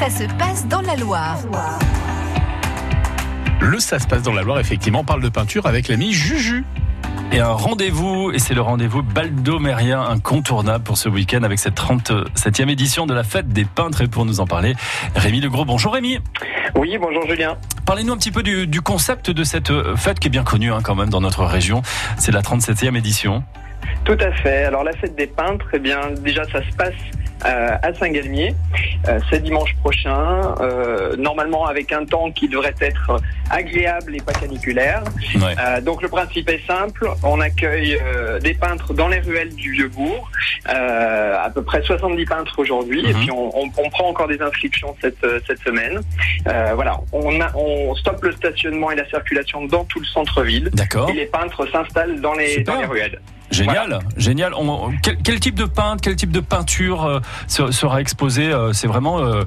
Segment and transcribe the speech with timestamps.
[0.00, 1.36] ça se passe dans la Loire.
[3.60, 6.64] Le Ça se passe dans la Loire, effectivement, on parle de peinture avec l'ami Juju.
[7.32, 12.70] Et un rendez-vous, et c'est le rendez-vous baldomérien incontournable pour ce week-end avec cette 37e
[12.70, 14.00] édition de la fête des peintres.
[14.00, 14.74] Et pour nous en parler,
[15.16, 15.66] Rémi Legros.
[15.66, 16.18] Bonjour Rémi.
[16.76, 17.58] Oui, bonjour Julien.
[17.84, 20.94] Parlez-nous un petit peu du, concept de cette fête qui est bien connue hein, quand
[20.94, 21.82] même dans notre région.
[22.16, 23.44] C'est la 37e édition.
[24.06, 24.64] Tout à fait.
[24.64, 28.54] Alors la fête des peintres, eh bien déjà ça se passe euh, à Saint-Galmier.
[29.08, 33.18] Euh, c'est dimanche prochain, euh, normalement avec un temps qui devrait être
[33.50, 35.02] agréable et pas caniculaire.
[35.82, 37.98] donc le principe est simple, on accueille
[38.42, 40.30] des peintres dans les ruelles du Vieux-Bourg,
[40.66, 43.20] à peu près 70 peintres aujourd'hui, et mhm.
[43.20, 46.00] puis on, prend encore des inscriptions cette, cette semaine.
[46.44, 50.70] voilà, on, a, on stoppe le stationnement et la circulation dans tout le centre-ville.
[50.72, 51.10] D'accord.
[51.10, 53.20] Et les peintres s'installent dans les, dans les ruelles.
[53.50, 54.54] Génial, génial.
[55.02, 59.42] quel, type de peintre, quel type de peinture euh, sera exposé euh, C'est vraiment euh,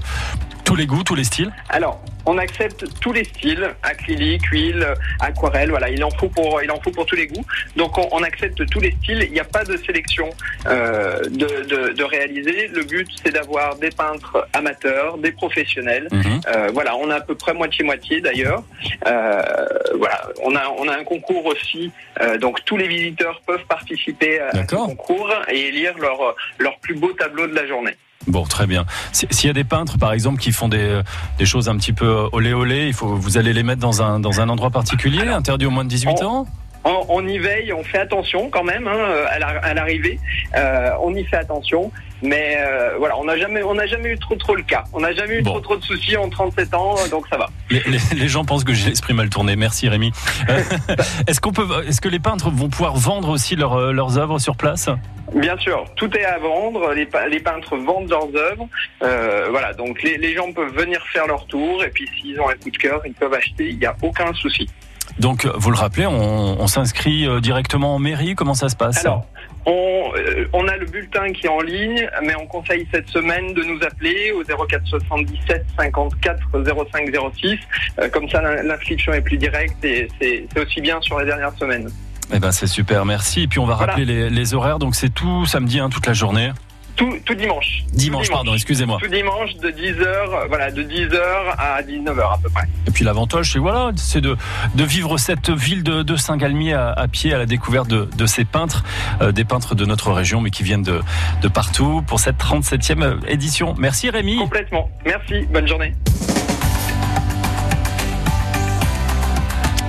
[0.74, 4.88] tous les goûts, tous les styles Alors, on accepte tous les styles, acrylique, huile,
[5.20, 7.46] aquarelle, voilà, il en faut pour, il en faut pour tous les goûts.
[7.76, 10.32] Donc on, accepte tous les styles, il n'y a pas de sélection
[10.66, 12.70] euh, de, réaliser.
[12.70, 16.08] Le but c'est d'avoir des peintres amateurs, des professionnels.
[16.12, 16.42] Mhm.
[16.48, 18.64] Euh, voilà, on a à peu près moitié-moitié d'ailleurs.
[19.06, 19.44] Euh,
[20.00, 21.92] voilà, on a, on a un concours aussi,
[22.42, 27.14] donc tous les visiteurs peuvent participer à ce concours et lire leur, leur plus beau
[27.14, 27.96] tableau de la journée.
[28.28, 28.86] Bon, très bien.
[29.12, 31.02] S'il y a des peintres, par exemple, qui font des,
[31.38, 34.02] des choses un petit peu euh, olé olé, il faut, vous allez les mettre dans
[34.02, 36.48] un, dans un endroit particulier, interdit au moins de 18 ans?
[36.84, 40.20] On, y veille, on fait attention quand même hein, à l'arrivée.
[40.56, 44.18] Euh, on y fait attention, mais euh, voilà, on n'a jamais, on n'a jamais eu
[44.18, 44.84] trop trop le cas.
[44.94, 47.50] On n'a jamais eu trop trop de soucis en 37 ans, donc ça va.
[47.70, 49.56] Les, gens pensent que j'ai l'esprit mal tourné.
[49.56, 50.12] Merci Rémi.
[51.28, 54.90] est-ce qu'on peut, est-ce que les peintres vont pouvoir vendre aussi leurs œuvres sur place?
[55.34, 56.94] Bien sûr, tout est à vendre.
[56.94, 58.68] Les, les peintres vendent leurs œuvres.
[59.02, 62.50] Euh, voilà, donc les, les, gens peuvent venir faire leur tour et puis s'ils ont
[62.50, 63.70] un coup de cœur, ils peuvent acheter.
[63.70, 64.70] Il n'y a aucun souci.
[65.20, 68.36] Donc, vous le rappelez, on, on s'inscrit euh, directement en mairie.
[68.36, 69.26] Comment ça se passe Alors,
[69.66, 73.54] on, euh, on, a le bulletin qui est en ligne, mais on conseille cette semaine
[73.54, 76.40] de nous appeler au 04 77 54
[76.92, 78.10] 05 06.
[78.12, 81.90] comme ça, l'inscription est plus directe et c'est aussi bien sur les dernières semaines.
[82.34, 83.44] Eh ben c'est super, merci.
[83.44, 86.52] Et puis on va rappeler les, horaires, donc c'est tout samedi, hein, toute la journée.
[86.96, 87.84] Tout, tout, dimanche.
[87.92, 89.00] Dimanche, pardon, excusez-moi.
[89.02, 91.20] Tout dimanche de 10h, voilà, de 10h
[91.58, 92.68] à 19h à peu près.
[92.88, 94.38] Et puis l'avantage, c'est voilà, c'est de,
[94.76, 98.46] de vivre cette ville de, de Saint-Galmier à, pied à la découverte de, de ces
[98.46, 98.84] peintres,
[99.22, 101.02] euh, des peintres de notre région, mais qui viennent de,
[101.42, 103.76] de partout pour cette 37e édition.
[103.78, 104.38] Merci Rémi.
[104.38, 104.90] Complètement.
[105.06, 105.46] Merci.
[105.52, 105.94] Bonne journée.